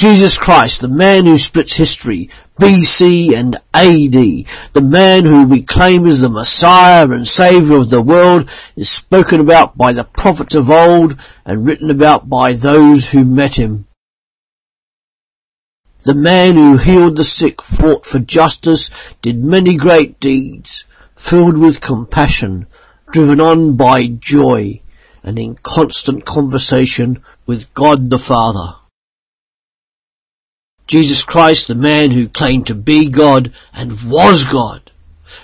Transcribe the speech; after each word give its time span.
Jesus 0.00 0.38
Christ, 0.38 0.80
the 0.80 0.88
man 0.88 1.26
who 1.26 1.36
splits 1.36 1.76
history, 1.76 2.30
BC 2.58 3.34
and 3.34 3.56
AD, 3.74 4.46
the 4.72 4.80
man 4.80 5.26
who 5.26 5.46
we 5.46 5.62
claim 5.62 6.06
as 6.06 6.22
the 6.22 6.30
Messiah 6.30 7.06
and 7.10 7.28
Saviour 7.28 7.80
of 7.80 7.90
the 7.90 8.00
world, 8.00 8.48
is 8.76 8.88
spoken 8.88 9.40
about 9.40 9.76
by 9.76 9.92
the 9.92 10.04
prophets 10.04 10.54
of 10.54 10.70
old 10.70 11.20
and 11.44 11.66
written 11.66 11.90
about 11.90 12.26
by 12.26 12.54
those 12.54 13.10
who 13.10 13.26
met 13.26 13.56
him. 13.56 13.88
The 16.04 16.14
man 16.14 16.56
who 16.56 16.78
healed 16.78 17.18
the 17.18 17.22
sick, 17.22 17.60
fought 17.60 18.06
for 18.06 18.20
justice, 18.20 18.88
did 19.20 19.44
many 19.44 19.76
great 19.76 20.18
deeds, 20.18 20.86
filled 21.14 21.58
with 21.58 21.82
compassion, 21.82 22.68
driven 23.12 23.42
on 23.42 23.76
by 23.76 24.06
joy, 24.06 24.80
and 25.22 25.38
in 25.38 25.56
constant 25.56 26.24
conversation 26.24 27.22
with 27.44 27.74
God 27.74 28.08
the 28.08 28.18
Father. 28.18 28.79
Jesus 30.90 31.22
Christ, 31.22 31.68
the 31.68 31.76
man 31.76 32.10
who 32.10 32.28
claimed 32.28 32.66
to 32.66 32.74
be 32.74 33.10
God 33.10 33.52
and 33.72 34.10
was 34.10 34.44
God. 34.44 34.90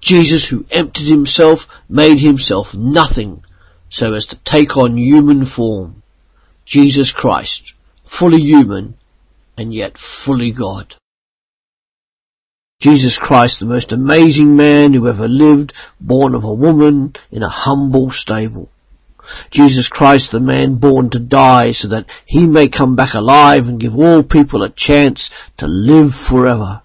Jesus 0.00 0.44
who 0.44 0.66
emptied 0.68 1.06
himself, 1.06 1.68
made 1.88 2.18
himself 2.18 2.74
nothing 2.74 3.44
so 3.88 4.14
as 4.14 4.26
to 4.26 4.36
take 4.38 4.76
on 4.76 4.98
human 4.98 5.46
form. 5.46 6.02
Jesus 6.64 7.12
Christ, 7.12 7.72
fully 8.04 8.40
human 8.40 8.94
and 9.56 9.72
yet 9.72 9.96
fully 9.96 10.50
God. 10.50 10.96
Jesus 12.80 13.16
Christ, 13.16 13.60
the 13.60 13.66
most 13.66 13.92
amazing 13.92 14.56
man 14.56 14.92
who 14.92 15.06
ever 15.06 15.28
lived, 15.28 15.72
born 16.00 16.34
of 16.34 16.42
a 16.42 16.52
woman 16.52 17.14
in 17.30 17.44
a 17.44 17.48
humble 17.48 18.10
stable. 18.10 18.68
Jesus 19.50 19.88
Christ, 19.88 20.32
the 20.32 20.40
man 20.40 20.76
born 20.76 21.10
to 21.10 21.18
die 21.18 21.72
so 21.72 21.88
that 21.88 22.08
he 22.24 22.46
may 22.46 22.68
come 22.68 22.96
back 22.96 23.14
alive 23.14 23.68
and 23.68 23.80
give 23.80 23.96
all 23.96 24.22
people 24.22 24.62
a 24.62 24.70
chance 24.70 25.30
to 25.58 25.66
live 25.66 26.14
forever. 26.14 26.82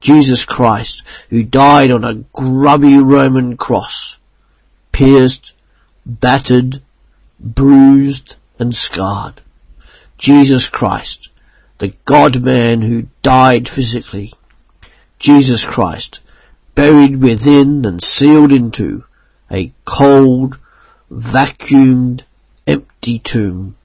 Jesus 0.00 0.44
Christ, 0.44 1.26
who 1.30 1.44
died 1.44 1.92
on 1.92 2.04
a 2.04 2.14
grubby 2.14 2.98
Roman 2.98 3.56
cross, 3.56 4.18
pierced, 4.90 5.54
battered, 6.04 6.82
bruised 7.38 8.36
and 8.58 8.74
scarred. 8.74 9.40
Jesus 10.18 10.68
Christ, 10.68 11.30
the 11.78 11.94
God-man 12.04 12.82
who 12.82 13.08
died 13.22 13.68
physically. 13.68 14.32
Jesus 15.18 15.64
Christ, 15.64 16.20
buried 16.74 17.22
within 17.22 17.84
and 17.84 18.02
sealed 18.02 18.52
into 18.52 19.04
a 19.50 19.72
cold, 19.84 20.58
vacuumed, 21.12 22.22
empty 22.66 23.18
tomb. 23.18 23.76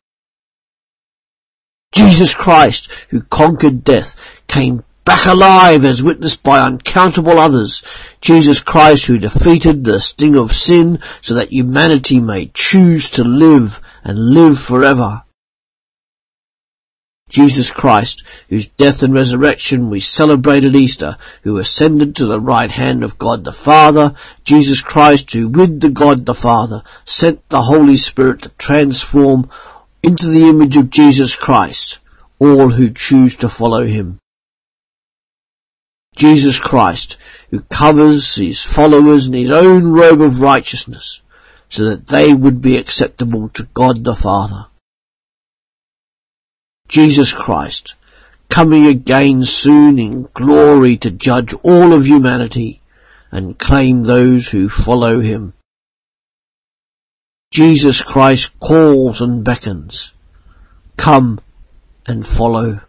Jesus 1.94 2.34
Christ, 2.34 3.08
who 3.10 3.22
conquered 3.22 3.84
death, 3.84 4.16
came 4.48 4.84
back 5.04 5.26
alive 5.26 5.84
as 5.86 6.04
witnessed 6.04 6.44
by 6.44 6.60
uncountable 6.60 7.40
others. 7.40 7.84
Jesus 8.22 8.62
Christ 8.62 9.06
who 9.06 9.18
defeated 9.18 9.84
the 9.84 10.00
sting 10.00 10.38
of 10.38 10.52
sin 10.52 11.00
so 11.22 11.36
that 11.36 11.52
humanity 11.52 12.20
may 12.20 12.52
choose 12.54 13.12
to 13.12 13.24
live 13.24 13.82
and 14.04 14.18
live 14.20 14.60
forever. 14.60 15.24
Jesus 17.38 17.70
Christ, 17.70 18.24
whose 18.50 18.66
death 18.66 19.04
and 19.04 19.14
resurrection 19.14 19.92
we 19.92 20.00
celebrate 20.00 20.64
at 20.64 20.76
Easter, 20.76 21.18
who 21.44 21.60
ascended 21.60 22.16
to 22.16 22.26
the 22.26 22.40
right 22.40 22.72
hand 22.72 23.04
of 23.04 23.20
God 23.20 23.44
the 23.44 23.54
Father, 23.54 24.16
Jesus 24.44 24.82
Christ, 24.82 25.32
who 25.34 25.48
with 25.48 25.80
the 25.80 25.92
God 25.92 26.26
the 26.26 26.34
Father 26.34 26.82
sent 27.06 27.48
the 27.50 27.62
Holy 27.62 27.96
Spirit 27.96 28.42
to 28.42 28.50
transform 28.58 29.52
into 30.02 30.30
the 30.30 30.50
image 30.50 30.78
of 30.78 30.90
Jesus 30.90 31.36
Christ 31.36 32.00
all 32.40 32.70
who 32.70 32.90
choose 32.90 33.36
to 33.36 33.50
follow 33.50 33.86
him. 33.86 34.18
Jesus 36.16 36.60
Christ, 36.60 37.18
who 37.52 37.62
covers 37.62 38.34
his 38.34 38.64
followers 38.64 39.28
in 39.28 39.34
his 39.34 39.52
own 39.52 39.86
robe 39.86 40.24
of 40.24 40.42
righteousness, 40.42 41.22
so 41.70 41.92
that 41.92 42.08
they 42.08 42.34
would 42.34 42.64
be 42.64 42.78
acceptable 42.78 43.50
to 43.50 43.68
God 43.76 44.04
the 44.04 44.16
Father. 44.16 44.66
Jesus 46.88 47.34
Christ, 47.34 47.96
coming 48.50 48.86
again 48.86 49.44
soon 49.44 50.00
in 50.00 50.30
glory 50.34 50.98
to 50.98 51.12
judge 51.12 51.54
all 51.64 51.94
of 51.94 52.06
humanity 52.08 52.82
and 53.32 53.58
claim 53.58 54.04
those 54.04 54.48
who 54.48 54.70
follow 54.70 55.20
him. 55.20 55.54
Jesus 57.52 58.02
Christ 58.02 58.58
calls 58.60 59.22
and 59.22 59.44
beckons. 59.44 60.14
Come 60.96 61.40
and 62.06 62.26
follow. 62.26 62.82